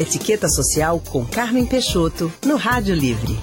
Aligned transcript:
Etiqueta 0.00 0.48
Social 0.48 0.98
com 1.10 1.26
Carmen 1.26 1.66
Peixoto, 1.66 2.32
no 2.46 2.56
Rádio 2.56 2.94
Livre. 2.94 3.38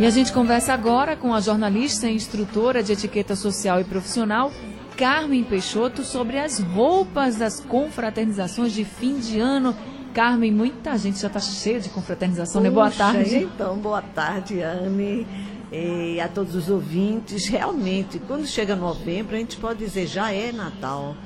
E 0.00 0.04
a 0.04 0.10
gente 0.10 0.32
conversa 0.32 0.74
agora 0.74 1.14
com 1.14 1.32
a 1.32 1.40
jornalista 1.40 2.08
e 2.08 2.16
instrutora 2.16 2.82
de 2.82 2.92
etiqueta 2.92 3.36
social 3.36 3.80
e 3.80 3.84
profissional, 3.84 4.50
Carmen 4.96 5.44
Peixoto, 5.44 6.02
sobre 6.02 6.40
as 6.40 6.58
roupas 6.58 7.36
das 7.36 7.60
confraternizações 7.60 8.72
de 8.72 8.84
fim 8.84 9.20
de 9.20 9.38
ano. 9.38 9.76
Carmen, 10.12 10.50
muita 10.50 10.98
gente 10.98 11.20
já 11.20 11.28
está 11.28 11.38
cheia 11.38 11.78
de 11.78 11.88
confraternização, 11.90 12.60
Puxa, 12.62 12.68
né? 12.68 12.74
Boa 12.74 12.90
tarde. 12.90 13.36
Então, 13.36 13.76
boa 13.76 14.02
tarde, 14.02 14.60
Anne, 14.60 15.24
e 15.72 16.20
a 16.20 16.28
todos 16.28 16.54
os 16.54 16.68
ouvintes. 16.68 17.46
Realmente, 17.46 18.18
quando 18.18 18.46
chega 18.46 18.76
novembro, 18.76 19.36
a 19.36 19.38
gente 19.38 19.56
pode 19.56 19.78
dizer 19.84 20.06
já 20.06 20.32
é 20.32 20.52
Natal, 20.52 21.16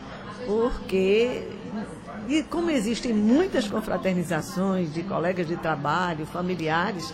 porque 0.46 1.46
e 2.28 2.42
como 2.44 2.70
existem 2.70 3.12
muitas 3.12 3.66
confraternizações 3.66 4.92
de 4.92 5.02
colegas 5.02 5.46
de 5.46 5.56
trabalho, 5.56 6.26
familiares, 6.26 7.12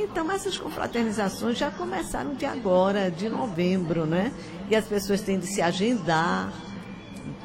então, 0.00 0.30
essas 0.30 0.56
confraternizações 0.56 1.58
já 1.58 1.70
começaram 1.72 2.34
de 2.34 2.46
agora, 2.46 3.10
de 3.10 3.28
novembro, 3.28 4.06
né? 4.06 4.32
E 4.70 4.76
as 4.76 4.84
pessoas 4.84 5.20
têm 5.22 5.40
de 5.40 5.46
se 5.46 5.60
agendar 5.60 6.52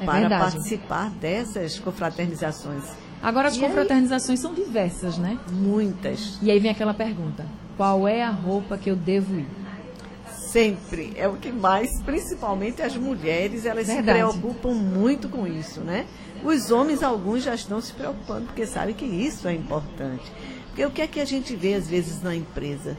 é 0.00 0.04
para 0.04 0.20
verdade. 0.20 0.52
participar 0.52 1.10
dessas 1.10 1.78
confraternizações. 1.80 2.84
Agora, 3.20 3.48
as 3.48 3.56
e 3.56 3.60
confraternizações 3.60 4.38
aí, 4.38 4.42
são 4.42 4.54
diversas, 4.54 5.18
né? 5.18 5.38
Muitas. 5.50 6.38
E 6.40 6.50
aí 6.50 6.60
vem 6.60 6.70
aquela 6.70 6.94
pergunta: 6.94 7.44
qual 7.76 8.06
é 8.06 8.22
a 8.22 8.30
roupa 8.30 8.78
que 8.78 8.90
eu 8.90 8.96
devo 8.96 9.38
ir? 9.38 9.46
Sempre. 10.32 11.12
É 11.16 11.26
o 11.26 11.36
que 11.36 11.50
mais, 11.50 12.00
principalmente 12.02 12.80
as 12.80 12.96
mulheres, 12.96 13.66
elas 13.66 13.86
verdade. 13.86 14.06
se 14.06 14.38
preocupam 14.38 14.72
muito 14.72 15.28
com 15.28 15.46
isso, 15.46 15.80
né? 15.80 16.06
Os 16.44 16.70
homens, 16.70 17.02
alguns 17.02 17.42
já 17.42 17.54
estão 17.54 17.80
se 17.80 17.92
preocupando, 17.92 18.46
porque 18.46 18.66
sabem 18.66 18.94
que 18.94 19.04
isso 19.04 19.48
é 19.48 19.54
importante. 19.54 20.30
Porque 20.68 20.84
o 20.84 20.90
que 20.90 21.02
é 21.02 21.06
que 21.06 21.20
a 21.20 21.24
gente 21.24 21.56
vê 21.56 21.74
às 21.74 21.88
vezes 21.88 22.22
na 22.22 22.34
empresa? 22.34 22.96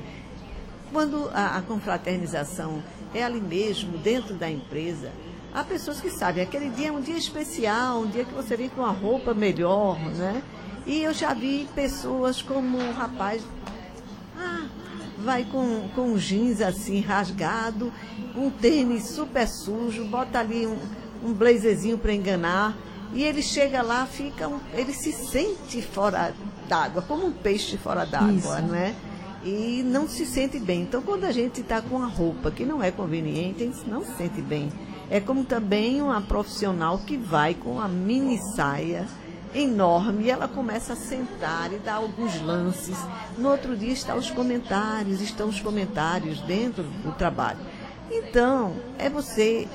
Quando 0.91 1.29
a, 1.33 1.57
a 1.57 1.61
confraternização 1.61 2.81
é 3.13 3.23
ali 3.23 3.39
mesmo, 3.39 3.97
dentro 3.97 4.33
da 4.33 4.49
empresa, 4.49 5.11
há 5.53 5.63
pessoas 5.63 6.01
que 6.01 6.09
sabem, 6.09 6.43
aquele 6.43 6.69
dia 6.69 6.89
é 6.89 6.91
um 6.91 7.01
dia 7.01 7.17
especial, 7.17 8.01
um 8.01 8.07
dia 8.07 8.25
que 8.25 8.33
você 8.33 8.57
vem 8.57 8.69
com 8.69 8.81
uma 8.81 8.91
roupa 8.91 9.33
melhor, 9.33 9.99
né? 9.99 10.41
E 10.85 11.01
eu 11.01 11.13
já 11.13 11.33
vi 11.33 11.67
pessoas 11.73 12.41
como 12.41 12.77
um 12.77 12.91
rapaz, 12.91 13.41
vai 15.25 15.43
com, 15.43 15.89
com 15.95 16.15
jeans 16.17 16.61
assim 16.61 17.01
rasgado, 17.01 17.91
um 18.35 18.49
tênis 18.51 19.07
super 19.07 19.47
sujo, 19.47 20.05
bota 20.05 20.39
ali 20.39 20.67
um, 20.67 20.77
um 21.23 21.33
blazerzinho 21.33 21.97
para 21.97 22.13
enganar. 22.13 22.77
E 23.13 23.23
ele 23.23 23.41
chega 23.41 23.81
lá, 23.81 24.05
fica, 24.05 24.47
um, 24.47 24.59
ele 24.73 24.93
se 24.93 25.11
sente 25.11 25.81
fora 25.81 26.33
d'água, 26.67 27.01
como 27.01 27.25
um 27.25 27.31
peixe 27.31 27.77
fora 27.77 28.05
d'água, 28.05 28.61
não 28.61 28.75
é? 28.75 28.93
E 29.43 29.83
não 29.85 30.07
se 30.07 30.25
sente 30.25 30.59
bem. 30.59 30.81
Então, 30.81 31.01
quando 31.01 31.23
a 31.23 31.31
gente 31.31 31.61
está 31.61 31.81
com 31.81 31.95
uma 31.95 32.07
roupa 32.07 32.51
que 32.51 32.65
não 32.65 32.81
é 32.81 32.91
conveniente, 32.91 33.63
a 33.63 33.65
gente 33.65 33.89
não 33.89 34.03
se 34.03 34.15
sente 34.15 34.41
bem. 34.41 34.71
É 35.09 35.19
como 35.19 35.43
também 35.43 36.01
uma 36.01 36.19
profissional 36.21 36.97
que 36.99 37.15
vai 37.15 37.53
com 37.53 37.79
a 37.79 37.87
mini 37.87 38.39
saia 38.55 39.07
enorme 39.55 40.25
e 40.25 40.29
ela 40.29 40.47
começa 40.47 40.93
a 40.93 40.95
sentar 40.95 41.71
e 41.71 41.77
dar 41.77 41.95
alguns 41.95 42.41
lances. 42.41 42.97
No 43.37 43.49
outro 43.49 43.75
dia 43.75 43.93
estão 43.93 44.17
os 44.17 44.29
comentários, 44.29 45.21
estão 45.21 45.47
os 45.47 45.59
comentários 45.59 46.41
dentro 46.41 46.83
do 46.83 47.11
trabalho. 47.13 47.59
Então, 48.11 48.73
é 48.99 49.09
você 49.09 49.67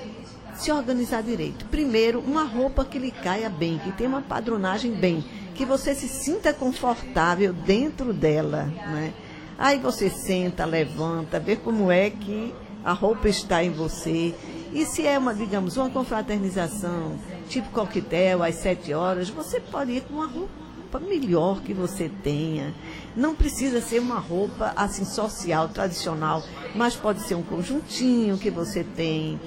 se 0.54 0.70
organizar 0.70 1.22
direito. 1.22 1.64
Primeiro, 1.66 2.20
uma 2.20 2.44
roupa 2.44 2.84
que 2.84 2.98
lhe 2.98 3.10
caia 3.10 3.48
bem, 3.48 3.78
que 3.78 3.92
tenha 3.92 4.10
uma 4.10 4.22
padronagem 4.22 4.92
bem, 4.92 5.24
que 5.54 5.64
você 5.64 5.94
se 5.94 6.08
sinta 6.08 6.52
confortável 6.52 7.52
dentro 7.52 8.12
dela, 8.12 8.64
né? 8.64 9.12
Aí 9.58 9.78
você 9.78 10.08
senta, 10.08 10.64
levanta, 10.64 11.38
vê 11.38 11.56
como 11.56 11.90
é 11.90 12.08
que 12.08 12.54
a 12.84 12.92
roupa 12.92 13.28
está 13.28 13.62
em 13.62 13.70
você. 13.70 14.34
E 14.72 14.86
se 14.86 15.06
é 15.06 15.19
uma, 15.19 15.34
digamos, 15.34 15.76
uma 15.76 15.90
confraternização, 15.90 17.19
tipo 17.50 17.69
coquetel, 17.71 18.43
às 18.43 18.55
sete 18.55 18.94
horas, 18.94 19.28
você 19.28 19.61
pode 19.61 19.91
ir 19.91 20.03
com 20.03 20.15
uma 20.15 20.27
roupa 20.27 21.00
melhor 21.00 21.61
que 21.61 21.75
você 21.75 22.09
tenha. 22.22 22.72
Não 23.16 23.34
precisa 23.34 23.81
ser 23.81 23.99
uma 23.99 24.19
roupa 24.19 24.72
assim 24.77 25.05
social, 25.05 25.69
tradicional, 25.69 26.43
mas 26.75 26.94
pode 26.94 27.21
ser 27.22 27.34
um 27.34 27.43
conjuntinho 27.43 28.38
que 28.38 28.50
você 28.50 28.84
tem 28.84 29.38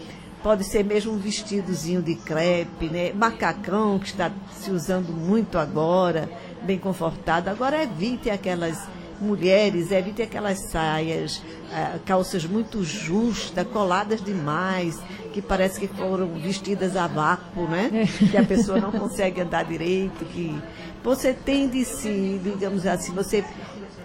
pode 0.44 0.66
ser 0.66 0.84
mesmo 0.84 1.14
um 1.14 1.18
vestidozinho 1.18 2.02
de 2.02 2.16
crepe, 2.16 2.90
né? 2.90 3.14
macacão, 3.14 3.97
que 3.97 4.08
está 4.08 4.30
se 4.52 4.70
usando 4.72 5.14
muito 5.14 5.58
agora, 5.58 6.30
bem 6.64 6.78
confortado. 6.78 7.50
Agora 7.50 7.81
evite 7.81 8.30
aquelas 8.30 8.78
mulheres, 9.23 9.91
evite 9.91 10.22
aquelas 10.22 10.59
saias, 10.69 11.38
uh, 11.38 12.00
calças 12.06 12.45
muito 12.45 12.84
justas, 12.84 13.66
coladas 13.67 14.22
demais, 14.22 15.00
que 15.34 15.41
parece 15.41 15.79
que 15.79 15.88
foram 15.88 16.28
vestidas 16.35 16.95
a 16.95 17.07
vácuo, 17.07 17.67
né? 17.67 17.89
É. 17.94 18.28
Que 18.28 18.38
a 18.38 18.44
pessoa 18.44 18.79
não 18.79 18.91
consegue 18.91 19.41
andar 19.41 19.63
direito, 19.63 20.25
que 20.25 20.56
você 21.03 21.34
tem 21.34 21.67
de 21.67 21.84
se, 21.84 22.39
digamos 22.44 22.85
assim, 22.85 23.11
você 23.13 23.44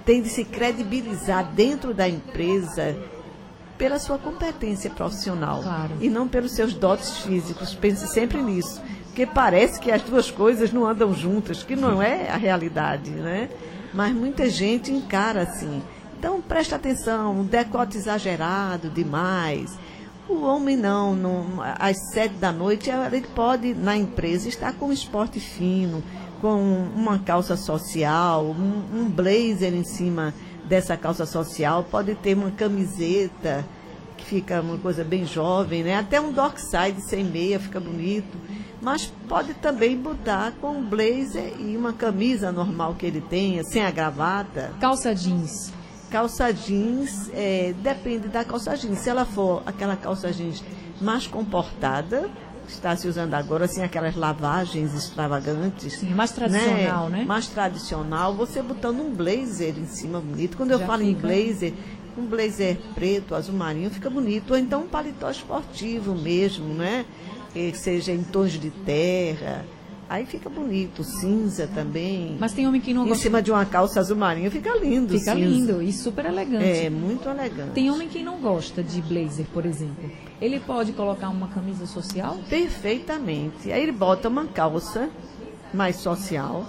tem 0.05 0.23
de 0.23 0.31
se 0.31 0.45
credibilizar 0.45 1.45
dentro 1.53 1.93
da 1.93 2.09
empresa 2.09 2.97
pela 3.77 3.99
sua 3.99 4.19
competência 4.19 4.91
profissional 4.91 5.63
claro. 5.63 5.93
e 6.01 6.09
não 6.09 6.27
pelos 6.27 6.53
seus 6.53 6.75
dotes 6.75 7.19
físicos. 7.19 7.75
Pense 7.75 8.09
sempre 8.09 8.43
nisso, 8.43 8.83
porque 9.19 9.27
parece 9.27 9.81
que 9.81 9.91
as 9.91 10.01
duas 10.03 10.31
coisas 10.31 10.73
não 10.73 10.87
andam 10.87 11.13
juntas, 11.13 11.65
que 11.65 11.75
não 11.75 12.01
é 12.01 12.31
a 12.31 12.37
realidade, 12.37 13.11
né? 13.11 13.49
Mas 13.93 14.15
muita 14.15 14.49
gente 14.49 14.93
encara 14.93 15.43
assim. 15.43 15.83
Então 16.17 16.41
preste 16.41 16.73
atenção, 16.73 17.41
um 17.41 17.45
decote 17.45 17.97
exagerado 17.97 18.89
demais. 18.89 19.77
O 20.29 20.45
homem 20.45 20.77
não, 20.77 21.17
não, 21.17 21.45
às 21.81 21.97
sete 22.13 22.35
da 22.35 22.53
noite 22.53 22.91
ele 22.91 23.27
pode 23.35 23.75
na 23.75 23.97
empresa 23.97 24.49
estar 24.49 24.73
com 24.75 24.87
um 24.87 24.93
esporte 24.93 25.41
fino, 25.41 26.01
com 26.41 26.87
uma 26.95 27.19
calça 27.19 27.57
social, 27.57 28.45
um, 28.45 29.01
um 29.01 29.11
blazer 29.11 29.75
em 29.75 29.83
cima 29.83 30.33
dessa 30.65 30.97
calça 30.97 31.27
social, 31.27 31.85
pode 31.91 32.15
ter 32.15 32.37
uma 32.37 32.53
camiseta 32.53 33.65
que 34.19 34.25
fica 34.25 34.61
uma 34.61 34.77
coisa 34.77 35.05
bem 35.05 35.25
jovem, 35.25 35.83
né? 35.83 35.97
Até 35.97 36.21
um 36.21 36.33
dockside 36.33 37.01
sem 37.01 37.25
meia 37.25 37.59
fica 37.59 37.81
bonito. 37.81 38.37
Mas 38.83 39.07
pode 39.29 39.55
também 39.55 39.97
botar 39.97 40.53
com 40.61 40.73
um 40.73 40.85
blazer 40.85 41.55
e 41.59 41.77
uma 41.77 41.93
camisa 41.93 42.53
normal 42.53 42.95
que 42.95 43.07
ele 43.07 43.21
tenha, 43.21 43.65
sem 43.65 43.83
a 43.83 43.91
gravata. 43.91 44.73
Calça 44.81 45.15
jeans. 45.15 45.73
Calça 46.11 46.53
jeans, 46.53 47.31
é, 47.35 47.75
depende 47.83 48.29
da 48.29 48.45
calça 48.45 48.77
jeans. 48.77 48.99
Se 48.99 49.09
ela 49.09 49.25
for 49.25 49.63
aquela 49.65 49.97
calça 49.97 50.33
jeans 50.33 50.63
mais 51.01 51.27
comportada, 51.27 52.29
está 52.73 52.97
se 52.97 53.09
usando 53.09 53.35
agora, 53.35 53.65
assim, 53.65 53.83
aquelas 53.83 54.15
lavagens 54.15 54.95
extravagantes. 54.95 55.95
Sim, 55.95 56.15
mais 56.15 56.31
tradicional, 56.31 57.09
né? 57.09 57.19
né? 57.19 57.25
Mais 57.25 57.49
tradicional, 57.49 58.35
você 58.35 58.63
botando 58.63 59.01
um 59.01 59.15
blazer 59.15 59.79
em 59.79 59.87
cima 59.87 60.21
bonito. 60.21 60.57
Quando 60.57 60.73
eu 60.73 60.79
Já 60.79 60.87
falo 60.87 61.05
fica. 61.05 61.11
em 61.11 61.15
blazer, 61.15 61.75
um 62.17 62.27
blazer 62.27 62.79
preto, 62.95 63.35
azul 63.35 63.55
marinho, 63.55 63.91
fica 63.91 64.11
bonito. 64.11 64.51
Ou 64.53 64.59
então 64.59 64.83
um 64.83 64.89
paletó 64.89 65.31
esportivo 65.31 66.15
mesmo, 66.15 66.75
né? 66.75 67.05
Que 67.53 67.73
seja 67.77 68.13
em 68.13 68.23
tons 68.23 68.53
de 68.53 68.71
terra. 68.71 69.65
Aí 70.09 70.25
fica 70.25 70.49
bonito, 70.49 71.05
cinza 71.05 71.67
também. 71.67 72.37
Mas 72.41 72.55
tem 72.55 72.67
homem 72.67 72.81
que 72.81 72.95
não 72.95 73.03
gosta. 73.03 73.19
Em 73.19 73.23
cima 73.23 73.43
de 73.43 73.51
uma 73.51 73.67
calça 73.67 74.01
azul 74.01 74.17
marinho 74.17 74.51
fica 74.51 74.75
lindo. 74.77 75.19
Fica 75.19 75.35
cinza. 75.35 75.47
lindo 75.47 75.83
e 75.83 75.93
super 75.93 76.25
elegante. 76.25 76.65
É, 76.65 76.89
muito 76.89 77.29
elegante. 77.29 77.73
Tem 77.73 77.91
homem 77.91 78.09
que 78.09 78.23
não 78.23 78.41
gosta 78.41 78.83
de 78.83 79.03
blazer, 79.03 79.45
por 79.53 79.67
exemplo. 79.67 80.11
Ele 80.41 80.59
pode 80.61 80.93
colocar 80.93 81.29
uma 81.29 81.49
camisa 81.49 81.87
social? 81.87 82.39
Perfeitamente. 82.49 83.71
Aí 83.71 83.83
ele 83.83 83.93
bota 83.93 84.29
uma 84.29 84.47
calça 84.47 85.11
mais 85.75 85.97
social 85.97 86.67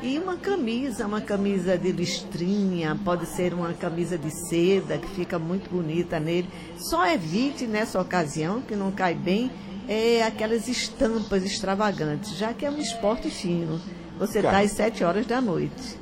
e 0.00 0.16
uma 0.16 0.36
camisa, 0.36 1.06
uma 1.06 1.20
camisa 1.20 1.76
de 1.76 1.90
listrinha, 1.90 2.96
pode 3.04 3.26
ser 3.26 3.52
uma 3.52 3.72
camisa 3.72 4.16
de 4.16 4.30
seda 4.30 4.96
que 4.96 5.08
fica 5.08 5.38
muito 5.38 5.68
bonita 5.68 6.20
nele. 6.20 6.48
Só 6.78 7.06
evite 7.06 7.66
nessa 7.66 8.00
ocasião, 8.00 8.62
que 8.62 8.76
não 8.76 8.92
cai 8.92 9.14
bem, 9.14 9.50
é 9.88 10.22
aquelas 10.22 10.68
estampas 10.68 11.44
extravagantes, 11.44 12.36
já 12.36 12.52
que 12.52 12.66
é 12.66 12.70
um 12.70 12.78
esporte 12.78 13.30
fino. 13.30 13.80
Você 14.18 14.40
está 14.40 14.58
às 14.60 14.72
sete 14.72 15.02
horas 15.02 15.26
da 15.26 15.40
noite. 15.40 15.98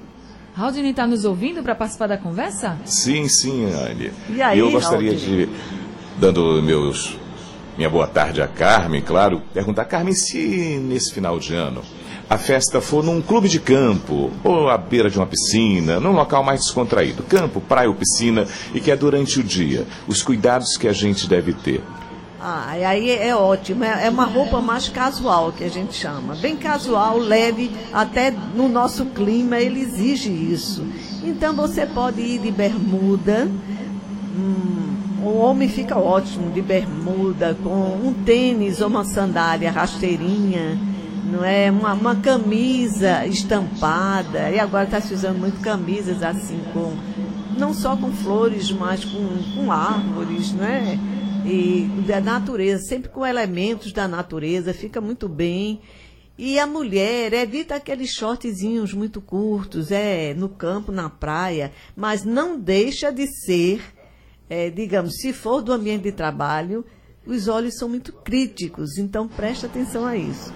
Raudine 0.54 0.90
está 0.90 1.06
nos 1.06 1.24
ouvindo 1.24 1.62
para 1.62 1.74
participar 1.74 2.08
da 2.08 2.16
conversa? 2.16 2.76
Sim, 2.84 3.28
sim, 3.28 3.66
Anne. 3.66 4.10
E 4.30 4.42
aí, 4.42 4.58
Eu 4.58 4.70
gostaria 4.70 5.14
de 5.14 5.48
dando 6.18 6.62
meus 6.62 7.16
minha 7.76 7.90
boa 7.90 8.06
tarde 8.06 8.40
a 8.40 8.48
Carmen, 8.48 9.02
claro, 9.02 9.42
perguntar, 9.52 9.84
Carmen, 9.84 10.14
se 10.14 10.78
nesse 10.82 11.12
final 11.12 11.38
de 11.38 11.54
ano 11.54 11.82
a 12.28 12.38
festa 12.38 12.80
for 12.80 13.04
num 13.04 13.20
clube 13.22 13.48
de 13.48 13.60
campo, 13.60 14.32
ou 14.42 14.68
à 14.68 14.76
beira 14.76 15.08
de 15.08 15.16
uma 15.16 15.26
piscina, 15.26 16.00
num 16.00 16.12
local 16.12 16.42
mais 16.42 16.60
descontraído, 16.60 17.22
campo, 17.22 17.60
praia 17.60 17.88
ou 17.88 17.94
piscina, 17.94 18.46
e 18.74 18.80
que 18.80 18.90
é 18.90 18.96
durante 18.96 19.38
o 19.38 19.44
dia, 19.44 19.86
os 20.08 20.22
cuidados 20.22 20.76
que 20.76 20.88
a 20.88 20.92
gente 20.92 21.28
deve 21.28 21.52
ter. 21.52 21.80
Ah, 22.40 22.70
aí 22.70 23.10
é, 23.10 23.28
é 23.28 23.36
ótimo. 23.36 23.84
É, 23.84 24.06
é, 24.06 24.10
uma 24.10 24.24
roupa 24.24 24.60
mais 24.60 24.88
casual 24.88 25.52
que 25.52 25.64
a 25.64 25.70
gente 25.70 25.94
chama. 25.94 26.34
Bem 26.34 26.56
casual, 26.56 27.18
leve, 27.18 27.70
até 27.92 28.30
no 28.30 28.68
nosso 28.68 29.06
clima 29.06 29.58
ele 29.58 29.80
exige 29.80 30.30
isso. 30.30 30.86
Então 31.24 31.54
você 31.54 31.86
pode 31.86 32.20
ir 32.20 32.38
de 32.38 32.50
bermuda. 32.50 33.48
Hum, 34.36 34.96
o 35.24 35.38
homem 35.38 35.68
fica 35.68 35.98
ótimo 35.98 36.50
de 36.52 36.60
bermuda, 36.60 37.56
com 37.62 37.70
um 37.70 38.14
tênis 38.24 38.80
ou 38.80 38.88
uma 38.88 39.04
sandália 39.04 39.72
rasteirinha, 39.72 40.78
não 41.24 41.44
é? 41.44 41.70
Uma, 41.70 41.94
uma 41.94 42.16
camisa 42.16 43.26
estampada. 43.26 44.50
E 44.50 44.60
agora 44.60 44.84
está 44.84 45.00
se 45.00 45.14
usando 45.14 45.38
muito 45.38 45.60
camisas 45.60 46.22
assim 46.22 46.60
com 46.72 46.92
não 47.58 47.72
só 47.72 47.96
com 47.96 48.12
flores, 48.12 48.70
mas 48.70 49.02
com, 49.04 49.26
com 49.54 49.72
árvores, 49.72 50.52
não 50.52 50.64
é? 50.64 50.98
E 51.46 51.88
da 52.06 52.20
natureza, 52.20 52.82
sempre 52.82 53.08
com 53.08 53.24
elementos 53.24 53.92
da 53.92 54.08
natureza, 54.08 54.74
fica 54.74 55.00
muito 55.00 55.28
bem. 55.28 55.80
E 56.36 56.58
a 56.58 56.66
mulher 56.66 57.32
evita 57.32 57.76
aqueles 57.76 58.10
shortzinhos 58.10 58.92
muito 58.92 59.20
curtos, 59.20 59.90
é 59.90 60.34
no 60.34 60.48
campo, 60.48 60.92
na 60.92 61.08
praia, 61.08 61.72
mas 61.94 62.24
não 62.24 62.58
deixa 62.58 63.10
de 63.10 63.26
ser, 63.26 63.80
é, 64.50 64.68
digamos, 64.68 65.14
se 65.16 65.32
for 65.32 65.62
do 65.62 65.72
ambiente 65.72 66.02
de 66.02 66.12
trabalho, 66.12 66.84
os 67.24 67.48
olhos 67.48 67.76
são 67.78 67.88
muito 67.88 68.12
críticos, 68.12 68.98
então 68.98 69.26
preste 69.26 69.64
atenção 69.64 70.04
a 70.04 70.16
isso. 70.16 70.52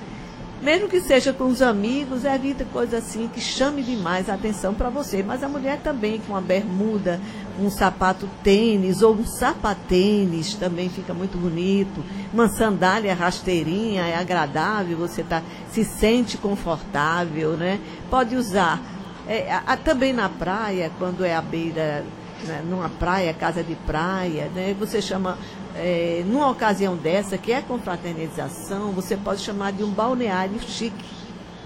Mesmo 0.63 0.89
que 0.89 1.01
seja 1.01 1.33
com 1.33 1.45
os 1.45 1.63
amigos, 1.63 2.27
evita 2.27 2.67
coisa 2.67 2.99
assim 2.99 3.29
que 3.33 3.41
chame 3.41 3.83
demais 3.83 4.29
a 4.29 4.35
atenção 4.35 4.75
para 4.75 4.91
você. 4.91 5.23
Mas 5.23 5.43
a 5.43 5.49
mulher 5.49 5.81
também, 5.83 6.21
com 6.21 6.35
uma 6.35 6.41
bermuda, 6.41 7.19
um 7.59 7.71
sapato 7.71 8.29
tênis 8.43 9.01
ou 9.01 9.15
um 9.15 9.25
sapatênis 9.25 10.55
também 10.55 10.91
fica 10.91 11.15
muito 11.15 11.39
bonito. 11.39 12.05
Uma 12.33 12.49
sandália 12.49 13.15
rasteirinha 13.15 14.03
é 14.03 14.17
agradável, 14.17 14.99
você 14.99 15.23
tá, 15.23 15.43
se 15.71 15.83
sente 15.83 16.37
confortável, 16.37 17.53
né? 17.53 17.81
Pode 18.11 18.37
usar. 18.37 18.83
É, 19.27 19.61
a, 19.67 19.79
também 19.79 20.13
na 20.13 20.29
praia, 20.29 20.91
quando 20.99 21.25
é 21.25 21.35
à 21.35 21.41
beira, 21.41 22.05
né, 22.45 22.63
numa 22.69 22.89
praia, 22.89 23.33
casa 23.33 23.63
de 23.63 23.75
praia, 23.75 24.51
né? 24.55 24.75
Você 24.79 25.01
chama 25.01 25.39
é, 25.77 26.23
numa 26.27 26.51
ocasião 26.51 26.97
dessa, 26.97 27.39
que 27.39 27.53
é 27.53 27.61
confraternização, 27.61 28.93
você 28.93 29.17
pode 29.17 29.41
chamar 29.41 29.73
de 29.73 29.83
um 29.83 29.91
balneário 29.91 30.61
chique. 30.61 31.21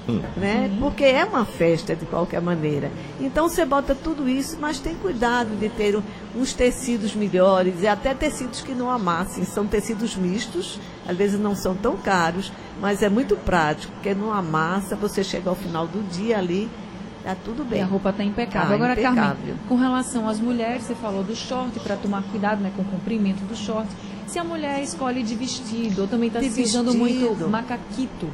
Hum. 0.06 0.20
Né? 0.36 0.70
Porque 0.78 1.04
é 1.04 1.24
uma 1.24 1.46
festa 1.46 1.96
de 1.96 2.04
qualquer 2.04 2.40
maneira. 2.40 2.90
Então 3.18 3.48
você 3.48 3.64
bota 3.64 3.94
tudo 3.94 4.28
isso, 4.28 4.58
mas 4.60 4.78
tem 4.78 4.94
cuidado 4.94 5.58
de 5.58 5.68
ter 5.70 5.98
uns 6.36 6.52
tecidos 6.52 7.14
melhores 7.14 7.80
e 7.80 7.86
até 7.86 8.12
tecidos 8.12 8.60
que 8.60 8.74
não 8.74 8.90
amassem. 8.90 9.44
São 9.44 9.66
tecidos 9.66 10.14
mistos, 10.14 10.78
às 11.08 11.16
vezes 11.16 11.40
não 11.40 11.56
são 11.56 11.74
tão 11.74 11.96
caros, 11.96 12.52
mas 12.80 13.02
é 13.02 13.08
muito 13.08 13.34
prático, 13.34 13.92
porque 13.94 14.14
não 14.14 14.30
amassa, 14.30 14.94
você 14.94 15.24
chega 15.24 15.48
ao 15.48 15.56
final 15.56 15.86
do 15.86 16.02
dia 16.10 16.38
ali 16.38 16.68
Tá 17.24 17.34
tudo 17.42 17.64
bem. 17.64 17.78
E 17.78 17.82
a 17.82 17.86
roupa 17.86 18.10
está 18.10 18.22
impecável. 18.22 18.68
Tá 18.68 18.74
Agora, 18.74 18.92
impecável. 18.92 19.24
Carmen, 19.24 19.54
com 19.66 19.76
relação 19.76 20.28
às 20.28 20.38
mulheres, 20.38 20.82
você 20.82 20.94
falou 20.94 21.24
do 21.24 21.34
short, 21.34 21.80
para 21.80 21.96
tomar 21.96 22.22
cuidado 22.24 22.60
né, 22.60 22.70
com 22.76 22.82
o 22.82 22.84
comprimento 22.84 23.42
do 23.46 23.56
short. 23.56 23.88
Se 24.26 24.38
a 24.38 24.44
mulher 24.44 24.82
escolhe 24.82 25.22
de 25.22 25.34
vestido, 25.34 26.02
ou 26.02 26.08
também 26.08 26.28
está 26.28 26.42
se 26.42 26.62
usando 26.62 26.92
muito 26.92 27.48
macaquito, 27.48 28.28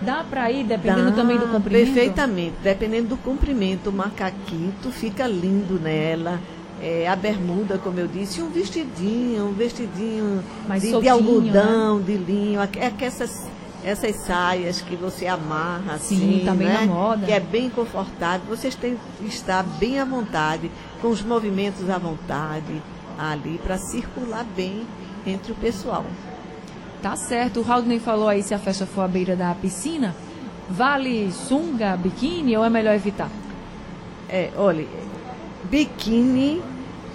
dá 0.00 0.24
para 0.28 0.50
ir, 0.50 0.64
dependendo 0.64 1.10
dá, 1.10 1.16
também 1.16 1.38
do 1.38 1.46
comprimento? 1.46 1.84
Perfeitamente, 1.84 2.54
dependendo 2.64 3.08
do 3.10 3.16
comprimento. 3.16 3.90
O 3.90 3.92
macaquito 3.92 4.90
fica 4.90 5.28
lindo 5.28 5.78
nela. 5.78 6.40
É, 6.82 7.08
a 7.08 7.16
bermuda, 7.16 7.78
como 7.78 7.98
eu 7.98 8.08
disse, 8.08 8.42
um 8.42 8.50
vestidinho, 8.50 9.46
um 9.46 9.52
vestidinho 9.52 10.42
de, 10.74 10.90
soltinho, 10.90 11.00
de 11.00 11.08
algodão, 11.08 11.98
né? 11.98 12.04
de 12.04 12.16
linho, 12.16 12.60
é, 12.60 12.68
é 12.76 12.92
essas 13.00 13.46
essas 13.86 14.16
saias 14.16 14.80
que 14.80 14.96
você 14.96 15.28
amarra 15.28 15.94
assim, 15.94 16.40
Sim, 16.40 16.42
tá 16.44 16.52
bem 16.52 16.66
né? 16.66 16.80
na 16.80 16.86
moda. 16.86 17.24
que 17.24 17.32
é 17.32 17.38
bem 17.38 17.70
confortável. 17.70 18.44
Vocês 18.48 18.74
têm 18.74 18.98
que 19.16 19.26
estar 19.26 19.62
bem 19.62 20.00
à 20.00 20.04
vontade, 20.04 20.72
com 21.00 21.06
os 21.06 21.22
movimentos 21.22 21.88
à 21.88 21.96
vontade 21.96 22.82
ali 23.16 23.60
para 23.62 23.78
circular 23.78 24.44
bem 24.56 24.84
entre 25.24 25.52
o 25.52 25.54
pessoal. 25.54 26.04
Tá 27.00 27.14
certo. 27.14 27.60
O 27.60 27.62
Raul 27.62 28.00
falou 28.00 28.28
aí 28.28 28.42
se 28.42 28.52
a 28.52 28.58
festa 28.58 28.84
for 28.86 29.02
à 29.02 29.08
beira 29.08 29.36
da 29.36 29.54
piscina, 29.54 30.16
vale 30.68 31.30
sunga, 31.30 31.96
biquíni 31.96 32.56
ou 32.56 32.64
é 32.64 32.68
melhor 32.68 32.96
evitar? 32.96 33.30
É, 34.28 34.50
olha, 34.56 34.84
biquíni, 35.70 36.60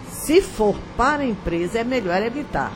se 0.09 0.41
for 0.41 0.77
para 0.95 1.23
a 1.23 1.25
empresa, 1.25 1.79
é 1.79 1.83
melhor 1.83 2.21
evitar 2.23 2.71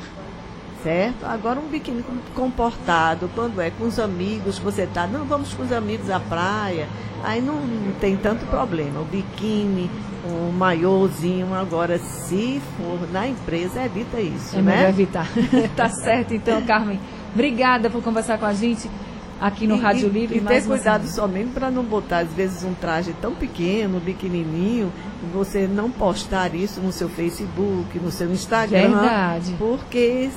certo? 0.86 1.26
Agora 1.26 1.60
um 1.60 1.68
biquíni 1.68 2.06
comportado, 2.36 3.28
quando 3.34 3.60
é 3.60 3.72
com 3.72 3.86
os 3.86 3.98
amigos, 3.98 4.60
você 4.60 4.84
está, 4.84 5.08
não, 5.08 5.26
vamos 5.26 5.52
com 5.56 5.64
os 5.64 5.72
amigos 5.72 6.12
à 6.12 6.20
praia, 6.20 6.88
aí 7.24 7.42
não, 7.42 7.56
não 7.56 7.92
tem 7.94 8.16
tanto 8.16 8.46
problema. 8.46 9.02
O 9.02 9.06
biquíni, 9.06 9.90
um 10.24 10.52
maiôzinho, 10.52 11.56
agora 11.56 11.98
se 11.98 12.62
for 12.78 13.12
na 13.12 13.28
empresa, 13.28 13.84
evita 13.84 14.22
isso, 14.22 14.56
é 14.58 14.62
né? 14.62 14.76
melhor 14.76 14.90
evitar. 14.90 15.28
tá 15.76 15.90
certo 15.90 16.36
então, 16.36 16.62
Carmen. 16.62 17.00
Obrigada 17.34 17.90
por 17.90 18.04
conversar 18.04 18.38
com 18.38 18.46
a 18.46 18.54
gente 18.54 18.88
aqui 19.42 19.66
no 19.66 19.78
e, 19.78 19.80
Rádio 19.80 20.08
Livre. 20.08 20.38
E, 20.38 20.42
ter 20.42 20.64
cuidado 20.66 21.08
somente 21.08 21.50
para 21.50 21.72
não 21.72 21.84
botar, 21.84 22.20
às 22.20 22.32
vezes, 22.32 22.64
um 22.64 22.76
traje 22.76 23.12
tão 23.20 23.34
pequeno, 23.34 24.00
pequenininho, 24.00 24.94
você 25.34 25.66
não 25.66 25.90
postar 25.90 26.54
isso 26.54 26.80
no 26.80 26.92
seu 26.92 27.10
Facebook, 27.10 27.98
no 27.98 28.12
seu 28.12 28.32
Instagram. 28.32 29.00
Verdade. 29.00 29.56
Porque 29.58 30.30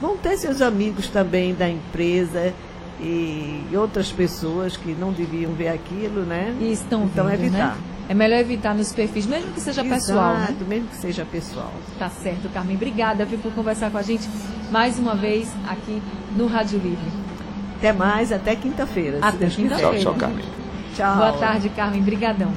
Vão 0.00 0.16
ter 0.16 0.36
seus 0.36 0.60
amigos 0.60 1.08
também 1.08 1.54
da 1.54 1.68
empresa 1.68 2.52
e 3.00 3.64
outras 3.74 4.10
pessoas 4.10 4.76
que 4.76 4.92
não 4.92 5.12
deviam 5.12 5.52
ver 5.52 5.68
aquilo, 5.68 6.22
né? 6.22 6.54
E 6.60 6.72
estão 6.72 7.04
então 7.04 7.26
vendo, 7.26 7.44
evitar. 7.44 7.74
Né? 7.74 7.80
É 8.08 8.14
melhor 8.14 8.38
evitar 8.38 8.74
nos 8.74 8.92
perfis, 8.92 9.26
mesmo 9.26 9.52
que 9.52 9.60
seja 9.60 9.82
Exato, 9.82 10.00
pessoal. 10.00 10.34
Né? 10.34 10.56
mesmo 10.68 10.88
que 10.88 10.96
seja 10.96 11.24
pessoal. 11.24 11.72
Tá 11.98 12.08
certo, 12.08 12.48
Carmen. 12.52 12.76
Obrigada 12.76 13.24
viu, 13.24 13.38
por 13.38 13.52
conversar 13.52 13.90
com 13.90 13.98
a 13.98 14.02
gente 14.02 14.28
mais 14.70 14.98
uma 14.98 15.14
vez 15.14 15.52
aqui 15.66 16.00
no 16.36 16.46
Rádio 16.46 16.78
Livre. 16.78 17.26
Até 17.78 17.92
mais, 17.92 18.32
até 18.32 18.54
quinta-feira. 18.54 19.18
Até 19.20 19.48
quinta-feira. 19.48 19.98
Tchau, 19.98 20.12
tchau, 20.12 20.14
Carmen. 20.14 20.44
Tchau. 20.94 21.16
Boa 21.16 21.32
tarde, 21.32 21.68
Carmen. 21.70 22.00
Brigadão. 22.02 22.52